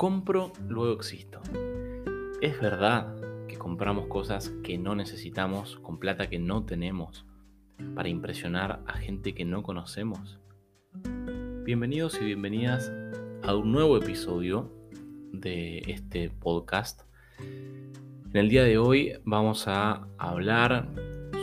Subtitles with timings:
[0.00, 1.42] Compro, luego existo.
[2.40, 3.14] ¿Es verdad
[3.46, 7.26] que compramos cosas que no necesitamos con plata que no tenemos
[7.94, 10.40] para impresionar a gente que no conocemos?
[11.64, 12.90] Bienvenidos y bienvenidas
[13.42, 14.72] a un nuevo episodio
[15.34, 17.02] de este podcast.
[17.38, 20.88] En el día de hoy vamos a hablar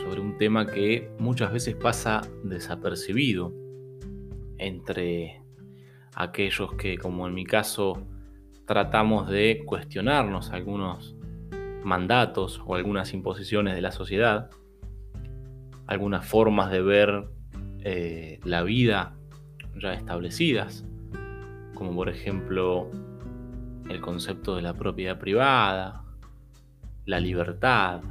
[0.02, 3.52] sobre un tema que muchas veces pasa desapercibido
[4.56, 5.44] entre
[6.16, 8.04] aquellos que, como en mi caso,
[8.68, 11.16] tratamos de cuestionarnos algunos
[11.84, 14.50] mandatos o algunas imposiciones de la sociedad,
[15.86, 17.28] algunas formas de ver
[17.80, 19.14] eh, la vida
[19.80, 20.84] ya establecidas,
[21.74, 22.90] como por ejemplo
[23.88, 26.04] el concepto de la propiedad privada,
[27.06, 28.02] la libertad,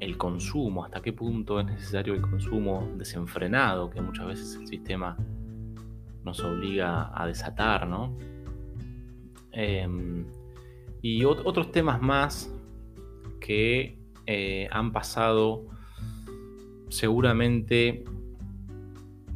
[0.00, 5.14] el consumo, hasta qué punto es necesario el consumo desenfrenado que muchas veces el sistema
[6.24, 8.16] nos obliga a desatar, ¿no?
[9.52, 10.26] Em,
[11.02, 12.54] y otros temas más
[13.40, 15.66] que eh, han pasado
[16.88, 18.04] seguramente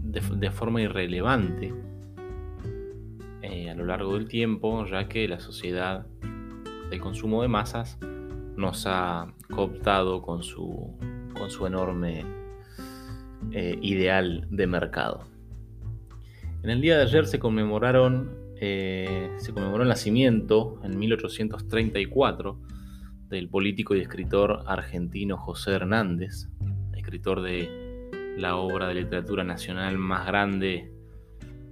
[0.02, 1.74] de, forma irrelevante
[3.42, 6.06] eh, a lo largo del tiempo, ya que la sociedad
[6.90, 7.98] del consumo de masas
[8.56, 10.96] nos ha cooptado con su,
[11.36, 12.24] con su enorme
[13.52, 15.24] eh, ideal de mercado.
[16.62, 22.58] En el día de ayer se conmemoraron eh, se conmemoró el nacimiento en 1834
[23.28, 26.48] del político y escritor argentino José Hernández,
[26.96, 30.90] escritor de la obra de literatura nacional más grande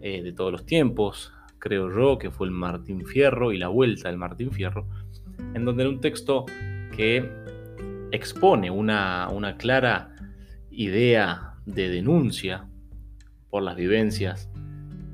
[0.02, 4.08] eh, de todos los tiempos, creo yo, que fue el Martín Fierro y la vuelta
[4.08, 4.86] del Martín Fierro,
[5.54, 6.44] en donde era un texto
[6.94, 7.30] que
[8.10, 10.14] expone una clara
[10.70, 12.68] idea de denuncia
[13.48, 14.50] por las vivencias,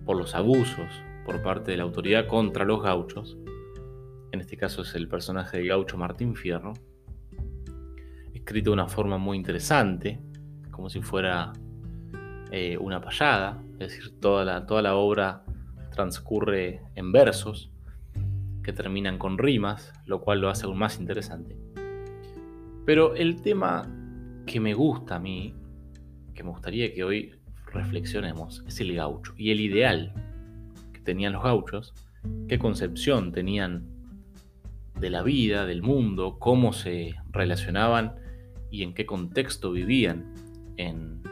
[0.04, 0.88] por los abusos,
[1.24, 3.38] por parte de la autoridad contra los gauchos.
[4.32, 6.72] En este caso es el personaje del gaucho Martín Fierro.
[8.32, 10.20] Escrito de una forma muy interesante,
[10.70, 11.53] como si fuera
[12.50, 13.62] eh, una payada.
[13.78, 15.44] Es decir, toda la, toda la obra
[15.92, 17.70] transcurre en versos
[18.62, 21.56] que terminan con rimas, lo cual lo hace aún más interesante.
[22.86, 23.88] Pero el tema
[24.47, 25.54] que me gusta a mí,
[26.34, 27.34] que me gustaría que hoy
[27.66, 30.29] reflexionemos, es el gaucho y el ideal
[31.05, 31.93] tenían los gauchos,
[32.49, 33.87] qué concepción tenían
[34.99, 38.15] de la vida, del mundo, cómo se relacionaban
[38.71, 40.34] y en qué contexto vivían
[40.77, 41.22] en,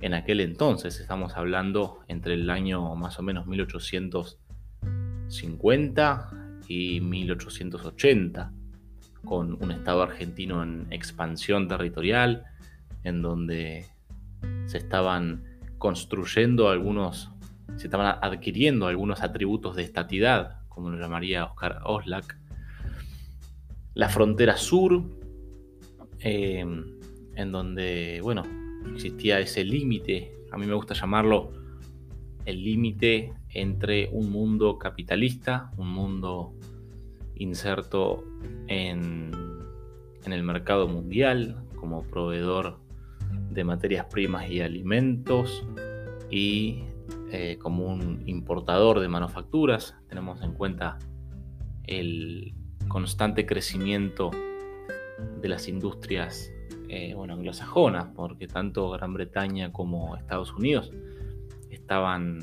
[0.00, 1.00] en aquel entonces.
[1.00, 6.30] Estamos hablando entre el año más o menos 1850
[6.68, 8.52] y 1880,
[9.24, 12.44] con un Estado argentino en expansión territorial,
[13.02, 13.86] en donde
[14.66, 15.42] se estaban
[15.78, 17.30] construyendo algunos
[17.76, 22.38] se estaban adquiriendo algunos atributos de estatidad, como lo llamaría Oscar Oslak.
[23.94, 25.02] La frontera sur,
[26.20, 26.98] em,
[27.34, 28.44] en donde, bueno,
[28.94, 31.52] existía ese límite, a mí me gusta llamarlo
[32.44, 36.54] el límite entre un mundo capitalista, un mundo
[37.34, 38.24] inserto
[38.68, 39.32] en,
[40.24, 42.78] en el mercado mundial como proveedor
[43.50, 45.66] de materias primas y alimentos
[46.30, 46.84] y
[47.32, 49.96] eh, como un importador de manufacturas.
[50.08, 50.98] Tenemos en cuenta
[51.84, 52.54] el
[52.88, 54.30] constante crecimiento
[55.40, 56.52] de las industrias
[56.88, 60.92] eh, bueno, anglosajonas, porque tanto Gran Bretaña como Estados Unidos
[61.70, 62.38] estaban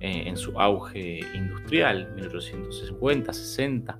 [0.00, 3.98] eh, en su auge industrial, 1850, 60.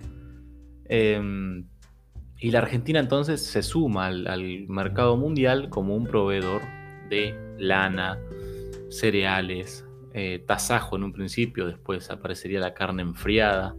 [0.87, 1.67] Em,
[2.41, 6.63] y la Argentina entonces se suma al mercado mundial como un proveedor
[7.11, 8.19] de lana,
[8.91, 13.77] cereales, eh, tasajo en un principio, después aparecería la carne enfriada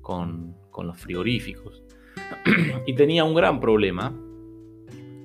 [0.00, 1.82] con, los frigoríficos.
[2.86, 4.14] y tenía un gran problema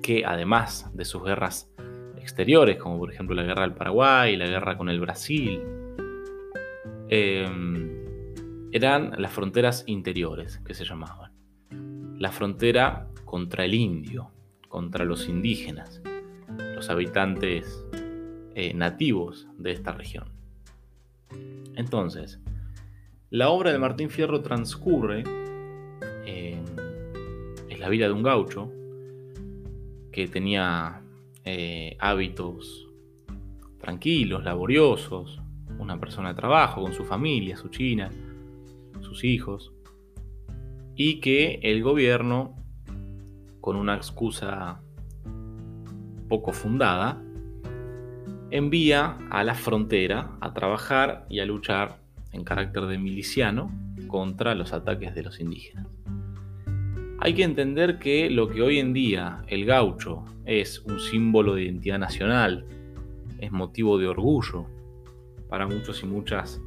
[0.02, 1.70] que además de sus guerras
[2.16, 5.60] exteriores, como por ejemplo la guerra del Paraguay, la guerra con el Brasil,
[7.08, 8.02] em,
[8.72, 11.32] eran las fronteras interiores que se llamaban.
[12.18, 14.30] La frontera contra el indio,
[14.68, 16.02] contra los indígenas,
[16.74, 17.84] los habitantes
[18.54, 20.31] eh, nativos de esta región.
[21.76, 22.40] Entonces,
[23.30, 25.24] la obra de Martín Fierro transcurre
[26.26, 26.64] en,
[27.78, 28.70] la vida de un gaucho
[30.12, 31.02] que tenía
[31.44, 32.88] eh, hábitos
[33.80, 35.40] tranquilos, laboriosos,
[35.78, 38.10] una persona de trabajo con su familia, su china,
[39.00, 39.72] sus hijos,
[40.94, 42.54] y que el gobierno,
[43.60, 44.80] con una excusa
[46.28, 47.21] poco fundada,
[48.52, 51.96] envía a la frontera a trabajar y a luchar
[52.32, 53.72] en carácter de miliciano
[54.06, 55.86] contra los ataques de los indígenas.
[57.18, 61.62] Hay que entender que lo que hoy en día el gaucho es un símbolo de
[61.62, 62.66] identidad nacional,
[63.38, 64.66] es motivo de orgullo
[65.48, 66.60] para muchos y muchas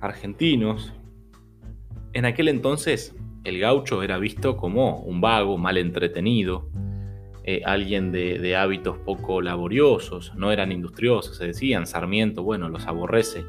[0.00, 0.92] argentinos,
[2.12, 3.14] en aquel entonces
[3.44, 6.70] el gaucho era visto como un vago, mal entretenido,
[7.44, 13.44] eh, alguien de, hábitos poco laboriosos, no eran industriosos, se decían, Sarmiento, bueno, los aborrece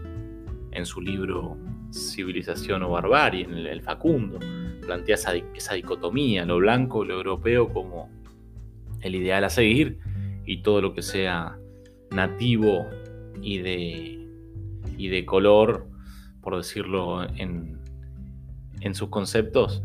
[0.71, 1.57] en su libro
[1.91, 4.39] Civilización o Barbarie, en el, Facundo,
[4.85, 8.09] plantea esa, dicotomía, lo blanco, lo europeo como
[9.01, 9.99] el ideal a seguir
[10.45, 11.57] y todo lo que sea
[12.11, 12.87] nativo
[13.41, 14.27] y de,
[14.97, 15.87] y de color,
[16.41, 17.77] por decirlo en,
[18.79, 19.83] en sus conceptos,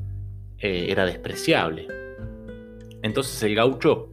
[0.59, 2.06] eh, era despreciable.
[3.07, 4.11] Entonces el gaucho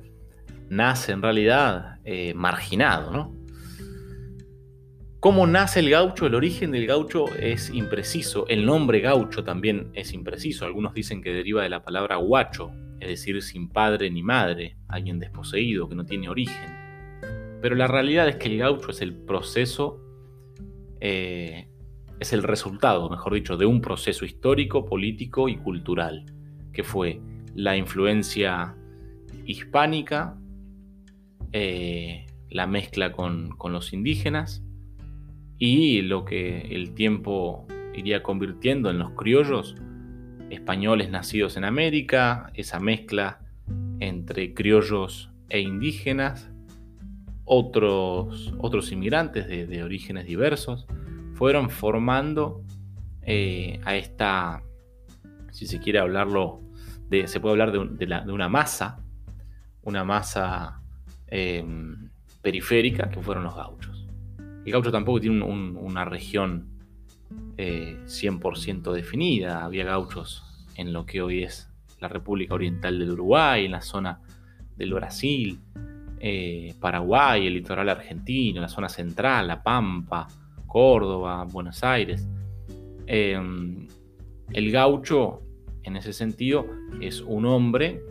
[0.70, 3.44] nace en realidad eh, marginado, ¿no?
[5.20, 6.28] ¿Cómo nace el gaucho?
[6.28, 8.46] El origen del gaucho es impreciso.
[8.50, 10.66] El nombre gaucho también es impreciso.
[10.66, 15.20] Algunos dicen que deriva de la palabra guacho, es decir, sin padre ni madre, alguien
[15.20, 16.78] desposeído, que no tiene origen.
[17.62, 20.02] Pero la realidad es que el gaucho es el proceso,
[21.00, 21.70] eh,
[22.20, 26.26] es el resultado, mejor dicho, de un proceso histórico, político y cultural,
[26.74, 27.22] que fue
[27.56, 28.76] la influencia
[29.46, 30.38] hispánica,
[31.52, 34.64] eh, la mezcla con, los indígenas
[35.58, 39.76] y lo que el tiempo iría convirtiendo en los criollos
[40.50, 43.40] españoles nacidos en América, esa mezcla
[44.00, 46.50] entre criollos e indígenas,
[47.46, 50.86] otros, otros inmigrantes de, orígenes diversos,
[51.34, 52.64] fueron formando
[53.24, 54.64] eh, a esta,
[55.52, 56.62] si se quiere hablarlo,
[57.26, 59.03] se puede hablar de una masa
[59.84, 60.82] una masa
[61.28, 62.10] em,
[62.42, 64.08] periférica que fueron los gauchos.
[64.66, 66.70] El gaucho tampoco tiene una región
[67.58, 69.64] 100% eh, definida.
[69.64, 70.44] Había gauchos
[70.76, 71.70] en lo que hoy es
[72.00, 74.22] la República Oriental del Uruguay, en la zona
[74.76, 75.60] del Brasil,
[76.20, 80.28] eh, Paraguay, el litoral argentino, la zona central, La Pampa,
[80.66, 82.28] Córdoba, Buenos Aires.
[83.06, 83.88] Em,
[84.52, 85.42] el gaucho,
[85.84, 86.66] en ese sentido,
[87.02, 88.02] es un hombre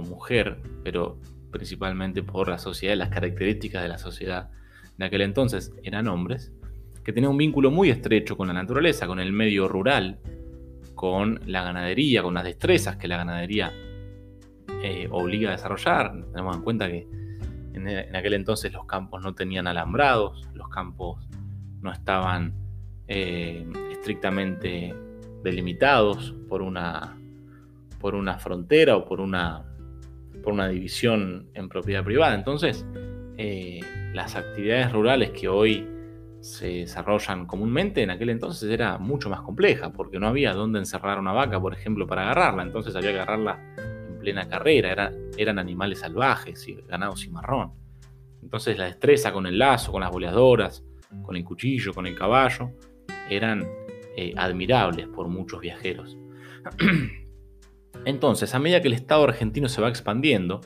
[0.00, 1.18] mujer, pero
[1.50, 4.50] principalmente por la sociedad, las características de la sociedad
[4.96, 6.52] de aquel entonces, eran hombres,
[7.04, 10.18] que tenían un vínculo muy estrecho con la naturaleza, con el medio rural,
[10.94, 13.72] con la ganadería, con las destrezas que la ganadería
[14.82, 16.12] eh, obliga a desarrollar.
[16.32, 17.06] Tenemos en cuenta que
[17.72, 21.24] en, aquel entonces los campos no tenían alambrados, los campos
[21.80, 22.52] no estaban
[23.06, 24.94] eh, estrictamente
[25.44, 27.16] delimitados por una,
[28.00, 29.64] por una frontera o por una
[30.48, 32.34] por una división en propiedad privada.
[32.34, 32.86] Entonces,
[33.36, 33.80] eh,
[34.14, 35.86] las actividades rurales que hoy
[36.40, 41.18] se desarrollan comúnmente, en aquel entonces era mucho más compleja, porque no había dónde encerrar
[41.18, 42.62] una vaca, por ejemplo, para agarrarla.
[42.62, 43.60] Entonces había que agarrarla
[44.08, 45.12] en plena carrera.
[45.36, 47.72] eran animales salvajes, y ganado cimarrón.
[48.42, 50.82] Entonces la destreza con el lazo, con las boleadoras,
[51.20, 52.70] con el cuchillo, con el caballo,
[53.28, 53.68] eran
[54.16, 56.16] eh, admirables por muchos viajeros.
[58.04, 60.60] Entonces, a medida que el Estado argentino se va expandiendo,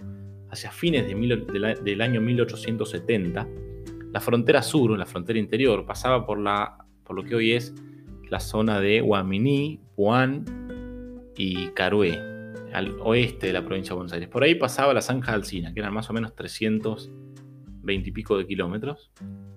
[0.53, 3.49] hacia fines del año 1870,
[4.13, 7.75] la frontera sur, la frontera interior, pasaba por, lo que hoy es
[8.29, 10.45] la zona de Guaminí, Puan
[11.37, 12.21] y Carué,
[12.75, 14.29] al oeste de la provincia de Buenos Aires.
[14.29, 18.37] Por ahí pasaba la zanja de Alcina, que eran más o menos 320 y pico
[18.37, 19.11] de kilómetros.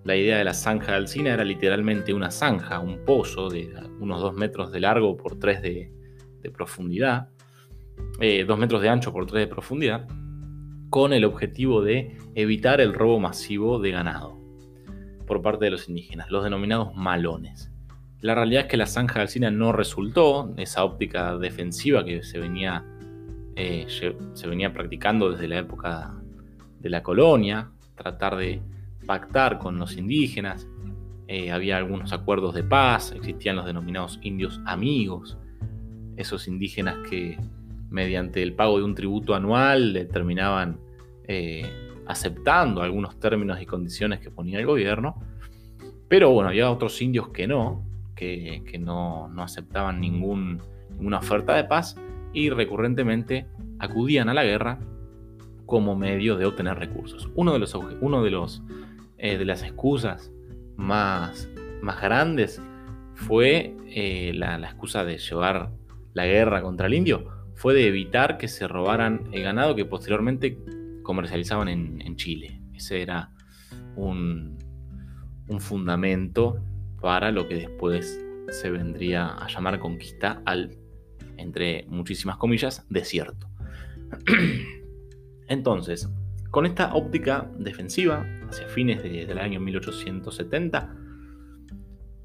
[0.06, 3.70] La idea de la zanja de Alcina era literalmente una zanja, un pozo de
[4.00, 5.92] unos 2 metros de largo por 3 de
[6.54, 7.35] profundidad,
[8.20, 10.08] eh, dos metros de ancho por 3 de profundidad,
[10.90, 14.40] con el objetivo de evitar el robo masivo de ganado
[15.26, 17.72] por parte de los indígenas, los denominados malones.
[18.22, 22.86] La realidad es que la zanja Alcina no resultó, esa óptica defensiva que se venía,
[23.56, 26.16] eh, se venía practicando desde la época
[26.80, 28.62] de la colonia, tratar de
[29.06, 30.68] pactar con los indígenas,
[31.28, 35.38] eh, había algunos acuerdos de paz, existían los denominados indios amigos,
[36.18, 37.38] esos indígenas que
[37.96, 40.82] mediante el pago de un tributo anual terminaban
[41.30, 41.66] eh,
[42.06, 45.16] aceptando algunos términos y condiciones que ponía el gobierno.
[46.10, 51.96] Pero bueno, había otros indios que no, que, no, aceptaban ninguna oferta de paz
[52.34, 53.48] y recurrentemente
[53.80, 54.78] acudían a la guerra
[55.66, 57.30] como medio de obtener recursos.
[57.34, 58.62] Uno de, los, uno de, los,
[59.18, 60.34] eh, de las excusas
[60.76, 61.50] más,
[61.82, 62.62] más grandes
[63.14, 65.72] fue eh, la, excusa de llevar
[66.14, 67.35] la guerra contra el indio
[67.66, 70.60] fue de evitar que se robaran el ganado que posteriormente
[71.02, 72.62] comercializaban en, Chile.
[72.76, 73.32] Ese era
[73.96, 74.56] un,
[75.58, 76.64] fundamento
[77.02, 80.78] para lo que después se vendría a llamar conquista al,
[81.38, 83.50] entre muchísimas comillas, desierto.
[85.48, 86.08] Entonces,
[86.52, 90.96] con esta óptica defensiva, hacia fines del año 1870,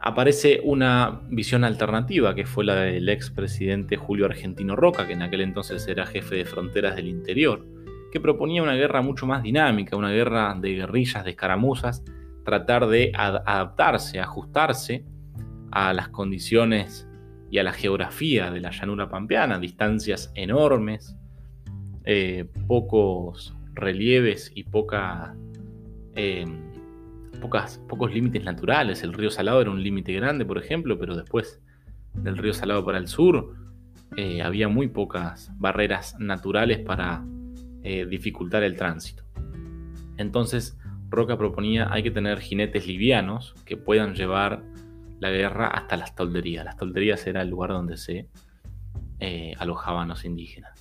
[0.01, 5.43] aparece una visión alternativa, que fue la del expresidente Julio Argentino Roca, que en aquel
[5.43, 7.67] entonces era jefe de fronteras del interior,
[8.11, 12.03] que proponía una guerra mucho más dinámica, una guerra de guerrillas, de escaramuzas,
[12.45, 15.05] tratar de adaptarse, ajustarse
[15.71, 17.07] a las condiciones
[17.51, 21.17] y a la geografía de la llanura pampeana, distancias enormes,
[22.05, 25.37] eh, pocos relieves y poca,
[26.15, 26.47] eh,
[27.41, 29.03] pocas, pocos límites naturales.
[29.03, 31.61] El río Salado era un límite grande, por ejemplo, pero después
[32.15, 33.57] del río Salado para el sur
[34.17, 37.25] eh, había muy pocas barreras naturales para
[37.83, 39.25] dificultar el tránsito.
[40.19, 40.79] Entonces,
[41.09, 44.63] Roca proponía hay que tener jinetes livianos que puedan llevar
[45.19, 46.63] la guerra hasta las tolderías.
[46.67, 48.29] Las tolderías era el lugar donde se
[49.59, 50.81] alojaban los indígenas.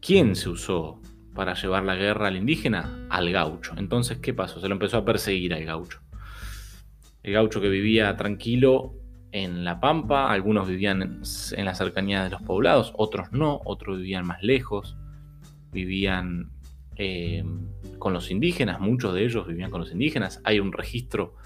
[0.00, 1.02] ¿Quién se usó
[1.38, 3.06] para llevar la guerra al indígena?
[3.10, 3.72] Al gaucho.
[3.76, 4.60] Entonces, ¿qué pasó?
[4.60, 6.00] Se lo empezó a perseguir al gaucho.
[7.22, 8.96] El gaucho que vivía tranquilo
[9.30, 14.26] en la pampa, algunos vivían en la cercanía de los poblados, otros no, otros vivían
[14.26, 14.96] más lejos,
[15.70, 16.50] vivían
[16.96, 17.44] eh,
[18.00, 20.40] con los indígenas, muchos de ellos vivían con los indígenas.
[20.42, 21.36] Hay un registro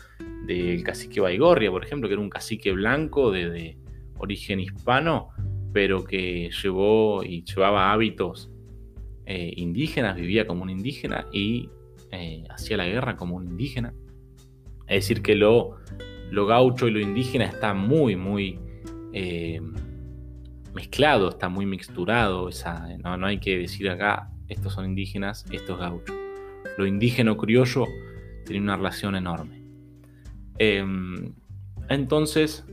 [0.46, 3.76] del cacique Baigorria, por ejemplo, que era un cacique blanco de
[4.16, 5.28] origen hispano,
[5.74, 8.51] pero que llevó y llevaba hábitos
[9.26, 11.70] eh, indígenas, vivía como un indígena y
[12.10, 13.94] eh, hacía la guerra como un indígena.
[14.88, 15.78] Es decir, que lo,
[16.30, 18.58] gaucho y lo indígena está muy, muy
[19.12, 19.60] eh,
[20.74, 22.50] mezclado, está muy mixturado.
[23.02, 26.16] no, no, hay que decir acá, estos son indígenas, estos gauchos.
[26.76, 27.86] Lo indígena criollo
[28.44, 29.62] tiene una relación enorme.
[30.58, 31.32] Em,
[31.88, 32.64] entonces,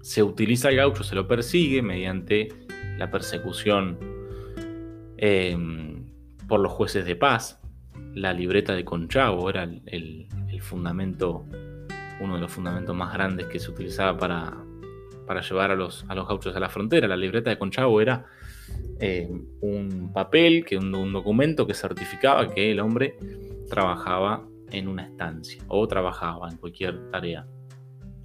[0.00, 2.48] se utiliza el gaucho, se lo persigue mediante
[2.96, 4.15] la persecución
[5.18, 6.04] Em,
[6.46, 7.60] por los jueces de paz.
[8.14, 10.26] La libreta de Conchavo era el,
[10.60, 11.44] fundamento,
[12.20, 16.54] uno de los fundamentos más grandes que se utilizaba para, llevar a los, a gauchos
[16.56, 17.08] a la frontera.
[17.08, 18.26] La libreta de Conchavo era
[19.00, 23.18] em, un papel, que un, documento que certificaba que el hombre
[23.68, 27.46] trabajaba en una estancia o trabajaba en cualquier tarea.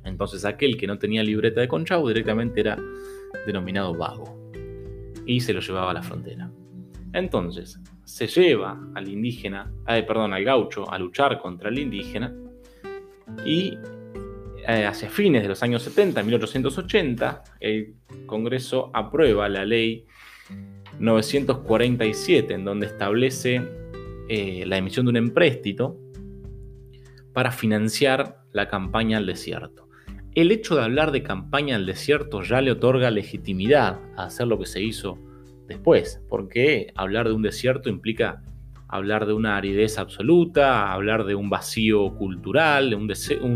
[0.04, 2.78] Entonces aquel que no tenía libreta de Conchavo directamente era
[3.46, 4.52] denominado vago
[5.26, 6.50] y se lo llevaba a la frontera.
[7.14, 12.34] Entonces, se lleva al indígena, eh, perdón, al gaucho a luchar contra el indígena
[13.46, 13.78] y
[14.68, 20.06] eh, hacia fines de los años 70, 1880, el Congreso aprueba la ley
[21.00, 23.62] 947 en donde establece
[24.30, 25.98] eh, la emisión de un empréstito
[27.34, 29.90] para financiar la campaña al desierto.
[30.36, 34.60] El hecho de hablar de campaña al desierto ya le otorga legitimidad a hacer lo
[34.60, 35.18] que se hizo
[35.72, 38.42] después, porque hablar de un desierto implica
[38.92, 43.10] hablar de una aridez absoluta, hablar de un vacío cultural, un,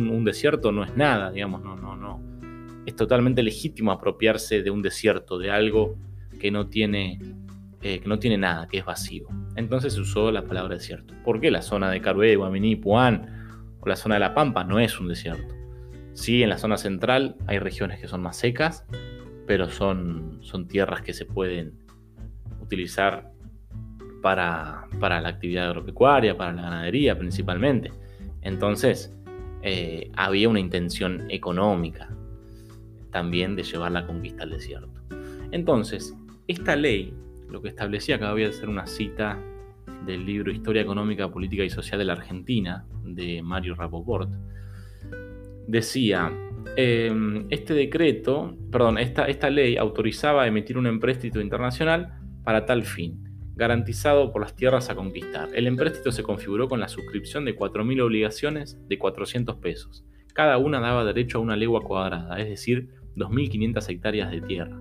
[0.09, 2.21] un, desierto no es nada, digamos, no, no, no.
[2.85, 5.97] Es totalmente legítimo apropiarse de un desierto, de algo
[6.39, 7.19] que no tiene,
[7.81, 9.27] eh, que no tiene nada, que es vacío.
[9.57, 11.13] Entonces se usó la palabra desierto.
[11.25, 14.79] ¿Por qué la zona de Carué, Guaminí, Puan o la zona de La Pampa no
[14.79, 15.53] es un desierto?
[16.13, 18.85] Sí, en la zona central hay regiones que son más secas,
[19.47, 21.84] pero son, son tierras que se pueden
[22.65, 23.31] utilizar
[24.25, 27.91] para, la actividad agropecuaria, para la ganadería principalmente.
[28.41, 29.15] Entonces,
[29.61, 32.09] eh, había una intención económica
[33.11, 34.99] también de llevar la conquista al desierto.
[35.51, 36.15] Entonces,
[36.47, 37.13] esta ley,
[37.49, 39.39] lo que establecía, que había de ser una cita
[40.05, 44.31] del libro Historia Económica, Política y Social de la Argentina, de Mario Rapoport,
[45.67, 46.31] decía,
[46.75, 53.25] em, este decreto, perdón, esta, esta ley autorizaba emitir un empréstito internacional para tal fin,
[53.55, 55.49] garantizado por las tierras a conquistar.
[55.53, 60.05] El empréstito se configuró con la suscripción de 4.000 obligaciones de 400 pesos.
[60.33, 64.79] Cada una daba derecho a una legua cuadrada, es decir, 2.500 hectáreas de tierra.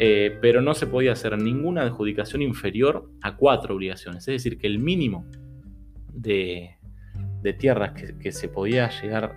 [0.00, 4.68] Eh, pero no se podía hacer ninguna adjudicación inferior a cuatro obligaciones, es decir, que
[4.68, 5.26] el mínimo
[6.12, 6.76] de,
[7.58, 9.34] tierras que, se podía llegar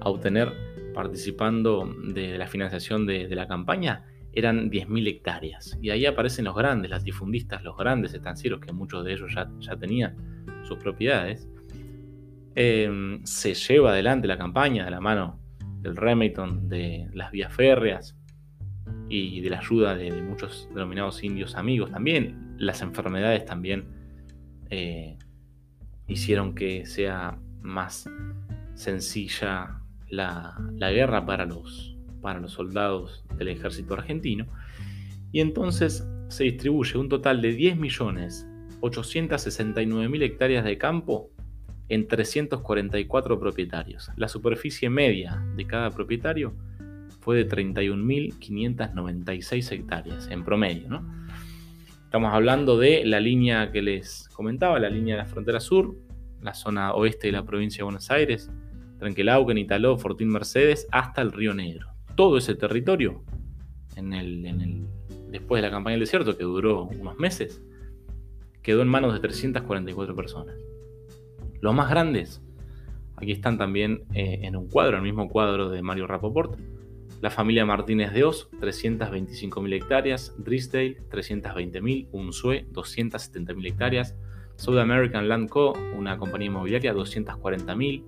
[0.00, 0.52] a obtener
[0.92, 5.78] participando de la financiación de la campaña eran 10.000 hectáreas.
[5.80, 9.50] Y ahí aparecen los grandes los difundistas, los grandes estancieros, que muchos de ellos ya,
[9.60, 10.16] ya tenían
[10.64, 11.48] sus propiedades.
[12.54, 15.40] Em, se lleva adelante la campaña de la mano
[15.80, 18.16] del Remington, de las vías férreas
[19.08, 22.54] y de la ayuda de, muchos denominados indios amigos también.
[22.58, 23.86] Las enfermedades también
[24.70, 25.18] eh,
[26.06, 28.08] hicieron que sea más
[28.74, 31.93] sencilla la, guerra para los,
[32.24, 34.46] para los soldados del ejército argentino.
[35.30, 41.28] Y entonces se distribuye un total de 10.869.000 hectáreas de campo
[41.90, 44.10] en 344 propietarios.
[44.16, 46.54] La superficie media de cada propietario
[47.20, 50.88] fue de 31.596 hectáreas en promedio.
[50.88, 51.06] ¿no?
[52.04, 55.94] Estamos hablando de la línea que les comentaba, la línea de la frontera sur,
[56.40, 58.50] la zona oeste de la provincia de Buenos Aires,
[58.98, 61.93] Tranquilauquen, Italó, Fortín Mercedes, hasta el Río Negro.
[62.16, 63.22] Todo ese territorio,
[65.30, 67.62] después de la campaña del desierto, que duró unos meses,
[68.62, 70.56] quedó en manos de 344 personas.
[71.60, 72.42] Los más grandes,
[73.16, 76.58] aquí están también eh, en un cuadro, el mismo cuadro de Mario Rapoport.
[77.20, 80.34] La familia Martínez de Oz, 325.000 hectáreas.
[80.36, 82.08] Drisdale, 320.000.
[82.12, 84.14] Unsue, 270.000 hectáreas.
[84.56, 88.04] South American Land Co., una compañía inmobiliaria, 240.000.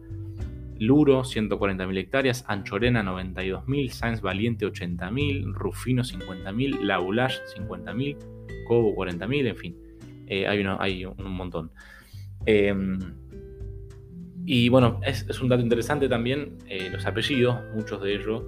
[0.78, 2.45] Luro, 140.000 hectáreas.
[2.49, 3.90] Anchorena, 92.000.
[3.90, 5.52] Sáenz Valiente, 80.000.
[5.52, 6.80] Rufino, 50.000.
[6.83, 8.16] Laulash, 50.000.
[8.66, 9.49] Cobo, 40.000.
[9.49, 9.76] En fin,
[10.26, 11.71] eh, hay, hay, un montón.
[12.45, 12.99] Em,
[14.45, 18.45] y bueno, es, un dato interesante también eh, los apellidos, muchos de ellos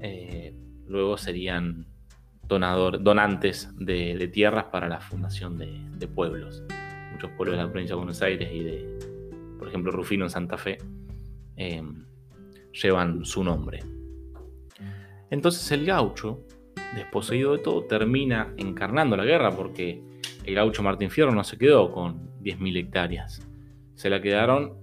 [0.00, 0.54] eh,
[0.86, 1.86] luego serían
[2.46, 6.62] donador, donantes de, tierras para la fundación de, pueblos.
[7.12, 8.98] Muchos pueblos de la provincia de Buenos Aires y de,
[9.58, 10.78] por ejemplo, Rufino en Santa Fe,
[11.56, 11.82] eh,
[12.72, 13.80] llevan su nombre.
[15.30, 16.44] Entonces el gaucho,
[16.94, 20.02] desposeído de todo, termina encarnando la guerra porque
[20.44, 23.46] el gaucho Martín Fierro no se quedó con 10.000 hectáreas,
[23.94, 24.74] se la quedaron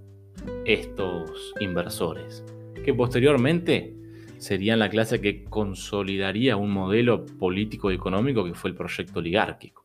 [0.66, 2.44] estos inversores,
[2.84, 3.96] que posteriormente
[4.38, 9.84] serían la clase que consolidaría un modelo político y económico que fue el proyecto oligárquico,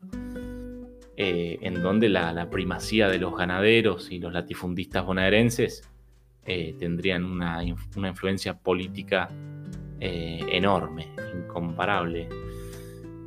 [1.17, 5.89] eh, en donde la, primacía de los ganaderos y los latifundistas bonaerenses
[6.49, 9.29] eh, tendrían una, influencia política
[10.01, 12.29] eh, enorme, incomparable,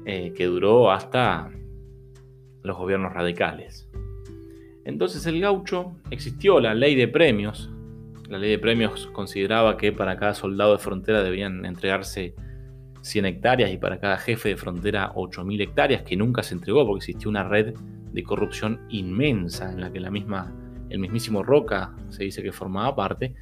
[0.04, 1.52] que duró hasta
[2.64, 3.88] los gobiernos radicales.
[4.84, 7.70] Entonces el gaucho existió la ley de premios.
[8.30, 12.34] La ley de premios consideraba que para cada soldado de frontera debían entregarse
[13.02, 17.06] 100 hectáreas y para cada jefe de frontera 8.000 hectáreas, que nunca se entregó porque
[17.06, 17.74] existió una red
[18.12, 20.54] de corrupción inmensa en la que la misma,
[20.92, 23.34] el mismísimo Roca se dice que formaba parte,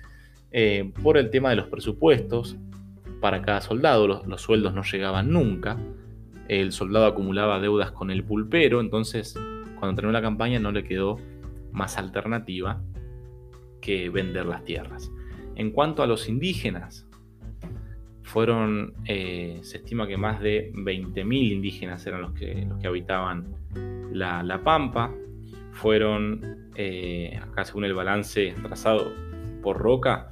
[0.51, 2.57] eh, por el tema de los presupuestos
[3.19, 4.07] para cada soldado.
[4.07, 5.77] Los, sueldos no llegaban nunca.
[6.47, 9.35] El soldado acumulaba deudas con el pulpero, entonces
[9.79, 11.17] cuando terminó la campaña no le quedó
[11.71, 12.81] más alternativa
[13.81, 15.11] que vender las tierras.
[15.55, 17.07] En cuanto a los indígenas,
[18.29, 23.55] fueron, eh, se estima que más de 20.000 indígenas eran los que, los que habitaban
[24.11, 25.11] la, Pampa.
[25.81, 29.13] Fueron, eh, acá según el balance trazado
[29.61, 30.29] por Roca,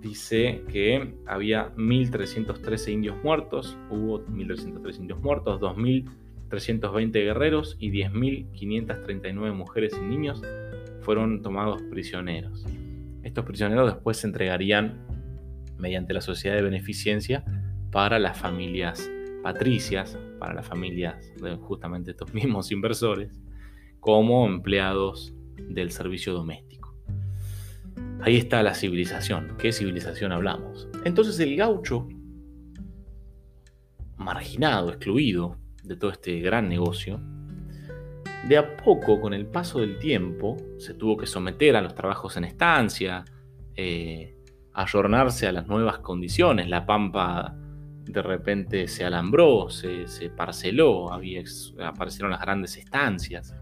[0.00, 6.10] dice que había 1.313 indios muertos, hubo 1.313 indios muertos, 2.000
[6.52, 10.42] 320 guerreros y 10.539 mujeres y niños
[11.00, 12.66] fueron tomados prisioneros.
[13.22, 15.00] Estos prisioneros después se entregarían
[15.78, 17.42] mediante la sociedad de beneficencia
[17.90, 19.10] para las familias
[19.42, 23.41] patricias, para las familias de justamente estos mismos inversores,
[24.02, 26.92] como empleados del servicio doméstico.
[28.20, 29.56] Ahí está la civilización.
[29.58, 30.88] ¿Qué civilización hablamos?
[31.04, 32.08] Entonces el gaucho,
[34.16, 37.20] marginado, excluido, de todo este gran negocio,
[38.48, 42.36] de a poco, con el paso del tiempo, se tuvo que someter a los trabajos
[42.36, 43.24] en estancia,
[43.76, 44.36] eh,
[44.72, 46.68] ayornarse a las nuevas condiciones.
[46.68, 47.54] La pampa
[48.02, 53.54] de repente se alambró, se, parceló, aparecieron las grandes estancias.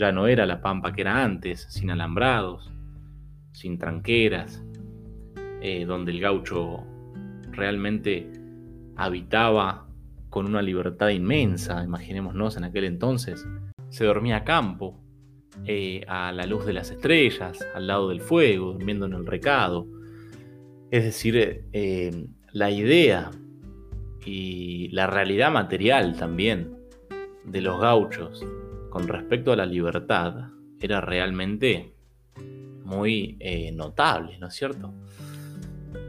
[0.00, 2.72] Ya no era la pampa que era antes, sin alambrados,
[3.52, 4.64] sin tranqueras,
[5.60, 6.86] eh, donde el gaucho
[7.50, 8.26] realmente
[8.96, 9.86] habitaba
[10.30, 13.46] con una libertad inmensa, imaginémonos en aquel entonces.
[13.90, 14.98] Se dormía a campo,
[15.66, 19.86] eh, a la luz de las estrellas, al lado del fuego, durmiendo en el recado.
[20.90, 23.32] Es decir, eh, la idea
[24.24, 26.74] y la realidad material también
[27.44, 28.42] de los gauchos
[28.90, 30.48] con respecto a la libertad
[30.80, 31.94] era realmente
[32.84, 34.92] muy eh, notable, ¿no es cierto?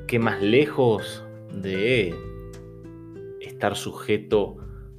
[0.08, 2.16] Que más lejos de
[3.40, 4.58] estar sujeto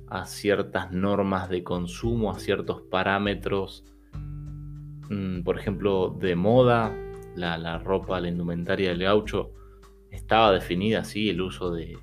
[0.08, 3.84] a ciertas normas de consumo, a ciertos parámetros,
[5.10, 6.94] mm, por ejemplo, de moda,
[7.34, 9.52] la, ropa, la indumentaria del gaucho
[10.10, 11.98] estaba definida así, el uso de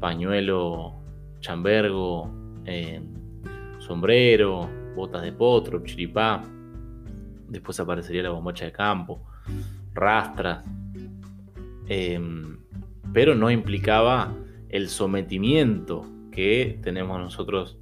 [0.00, 0.94] pañuelo,
[1.40, 2.32] chambergo,
[2.64, 3.02] eh,
[3.92, 6.42] sombrero, botas de potro, chiripá,
[7.46, 9.22] después aparecería la bombacha de campo,
[9.92, 10.64] rastras,
[11.88, 12.56] em,
[13.12, 14.34] pero no implicaba
[14.70, 17.76] el sometimiento que tenemos nosotros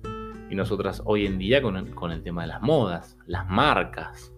[0.51, 4.33] y nosotras hoy en día con el, tema de las modas, las marcas.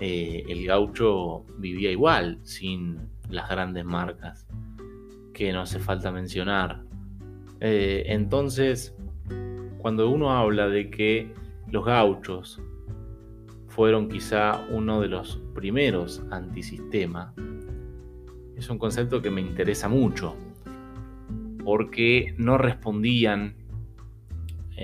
[0.00, 4.46] Eh, el gaucho vivía igual, sin las grandes marcas,
[5.34, 6.84] que no hace falta mencionar.
[7.60, 8.96] Eh, entonces,
[9.86, 11.32] cuando uno habla de que
[11.70, 12.60] los gauchos
[13.68, 17.32] fueron quizá uno de los primeros antisistema,
[18.56, 20.34] es un concepto que me interesa mucho,
[21.64, 23.54] porque no respondían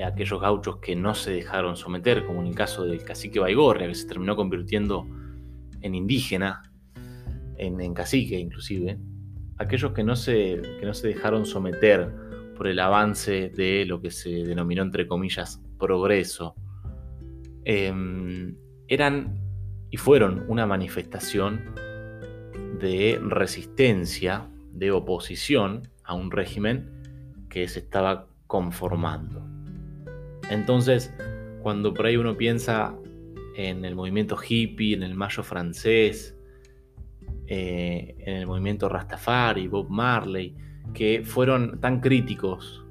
[0.00, 3.88] a aquellos gauchos que no se dejaron someter, como en el caso del cacique Baigorria,
[3.88, 5.04] que se terminó convirtiendo
[5.80, 6.62] en indígena,
[7.56, 9.00] en, cacique inclusive,
[9.58, 12.21] aquellos que no, se, que no se dejaron someter
[12.56, 16.54] por el avance de lo que se denominó entre comillas progreso,
[17.64, 18.56] em,
[18.88, 19.38] eran
[19.90, 21.74] y fueron una manifestación
[22.80, 26.90] de resistencia, de oposición a un régimen
[27.48, 29.46] que se estaba conformando.
[30.50, 31.12] Entonces,
[31.62, 32.96] cuando por ahí uno piensa
[33.56, 36.36] en el movimiento hippie, en el mayo francés,
[37.46, 40.56] eh, en el movimiento Rastafari, Bob Marley,
[40.94, 42.84] que fueron tan críticos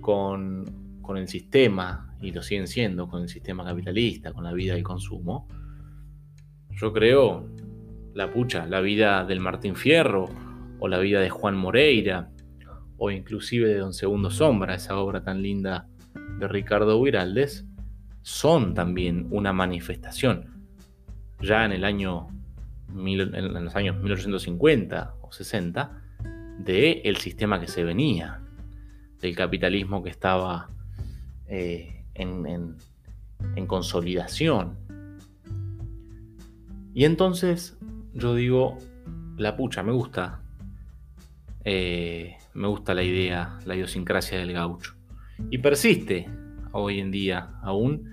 [0.00, 4.74] con, con el sistema, y lo siguen siendo, con el sistema capitalista, con la vida
[4.74, 5.46] del consumo,
[6.70, 7.48] yo creo,
[8.14, 10.28] la pucha, la vida del Martín Fierro,
[10.78, 12.30] o la vida de Juan Moreira,
[12.98, 15.86] o inclusive de Don Segundo Sombra, esa obra tan linda
[16.38, 17.66] de Ricardo Viraldes,
[18.22, 20.66] son también una manifestación.
[21.40, 22.28] Ya en el año
[22.88, 26.02] en los años 1850 o 60
[26.58, 28.40] del el sistema que se venía,
[29.20, 30.68] del capitalismo que estaba
[31.48, 32.76] eh, en,
[33.66, 34.76] consolidación.
[36.94, 37.76] Y entonces
[38.14, 38.78] yo digo,
[39.36, 40.40] la pucha, me gusta
[41.64, 44.94] eh, me gusta la idea, la idiosincrasia del gaucho.
[45.50, 46.26] Y persiste
[46.72, 48.10] hoy en día aún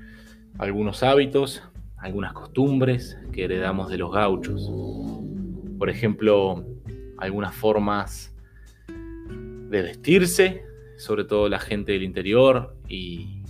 [0.58, 1.64] algunos hábitos,
[1.98, 4.70] algunas costumbres que heredamos de los gauchos.
[5.78, 6.66] Por ejemplo,
[7.18, 8.33] algunas formas
[9.74, 10.64] de vestirse,
[10.98, 13.42] sobre todo la gente del interior y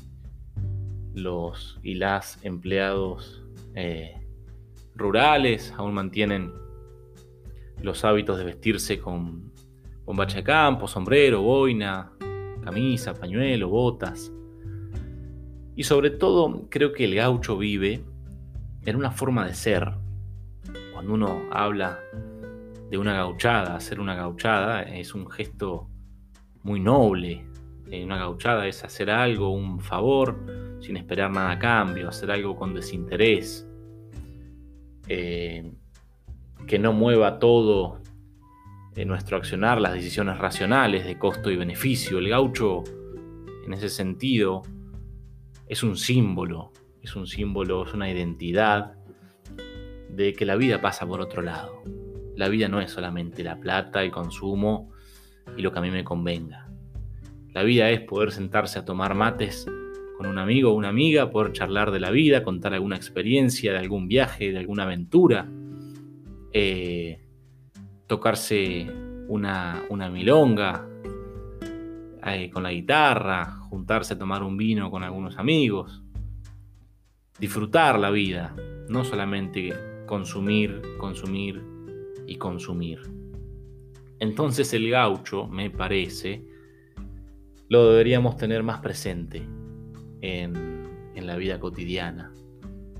[1.13, 3.43] los y las empleados
[3.75, 4.25] eh,
[4.95, 6.53] rurales aún mantienen
[7.81, 9.51] los hábitos de vestirse con
[10.05, 12.11] Bombacha de campo, sombrero, boina,
[12.63, 14.31] camisa, pañuelo, botas.
[15.75, 18.03] Y sobre todo creo que el gaucho vive
[18.85, 19.93] en una forma de ser.
[20.93, 21.99] Cuando uno habla
[22.89, 25.89] de una gauchada, hacer una gauchada es un gesto
[26.63, 27.45] muy noble.
[27.91, 32.55] Eh, una gauchada es hacer algo, un favor, sin esperar nada a cambio, hacer algo
[32.55, 33.67] con desinterés.
[35.07, 35.71] Eh,
[36.65, 37.99] que no mueva todo
[38.95, 42.19] en nuestro accionar las decisiones racionales de costo y beneficio.
[42.19, 42.83] El gaucho,
[43.65, 44.61] en ese sentido,
[45.67, 46.71] es un símbolo,
[47.01, 48.95] es un símbolo, es una identidad
[50.09, 51.81] de que la vida pasa por otro lado.
[52.35, 54.92] La vida no es solamente la plata, el consumo
[55.57, 56.67] y lo que a mí me convenga.
[57.53, 59.65] La vida es poder sentarse a tomar mates
[60.17, 63.79] con un amigo o una amiga, poder charlar de la vida, contar alguna experiencia, de
[63.79, 65.47] algún viaje, de alguna aventura.
[66.51, 67.19] Eh,
[68.07, 68.87] tocarse
[69.27, 70.87] una, milonga
[72.25, 76.03] eh, con la guitarra, juntarse a tomar un vino con algunos amigos,
[77.39, 78.55] disfrutar la vida,
[78.89, 79.73] no solamente
[80.05, 81.63] consumir, consumir
[82.27, 83.22] y consumir.
[84.19, 86.45] Entonces el gaucho, me parece,
[87.69, 89.45] lo deberíamos tener más presente
[90.21, 90.83] en,
[91.15, 92.31] en la vida cotidiana,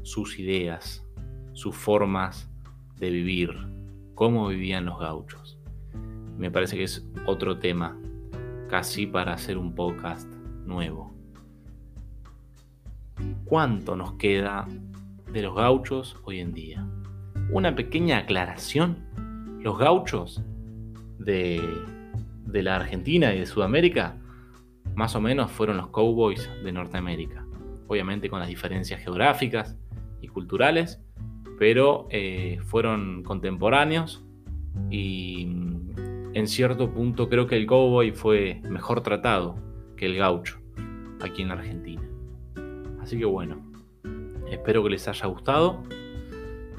[0.01, 1.05] sus ideas,
[1.53, 2.49] sus formas
[2.97, 3.51] de vivir,
[4.15, 5.59] cómo vivían los gauchos.
[6.37, 7.99] Me parece que es otro tema,
[8.69, 10.31] casi para hacer un podcast
[10.65, 11.13] nuevo.
[13.45, 14.67] ¿Cuánto nos queda
[15.31, 16.87] de los gauchos hoy en día?
[17.51, 18.97] Una pequeña aclaración.
[19.61, 20.41] Los gauchos
[21.23, 21.61] de,
[22.51, 24.17] la Argentina y de Sudamérica
[24.95, 27.45] más o menos fueron los cowboys de Norteamérica.
[27.87, 29.77] Obviamente con las diferencias geográficas
[30.21, 31.01] y culturales,
[31.57, 34.23] pero eh, fueron contemporáneos
[34.89, 39.55] y mm, en cierto punto creo que el cowboy fue mejor tratado
[39.95, 40.59] que el gaucho
[41.21, 42.01] aquí en Argentina.
[43.01, 43.61] Así que bueno,
[44.49, 45.83] espero que les haya gustado.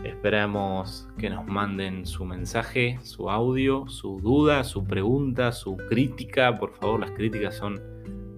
[0.05, 6.59] Esperamos que nos manden su mensaje, su audio, su duda, su pregunta, su crítica.
[6.59, 7.81] Por favor, las críticas son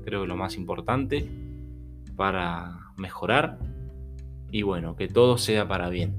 [0.05, 1.29] creo que lo más importante
[2.14, 3.59] para mejorar.
[4.50, 6.14] Y bueno, que todo sea para bien.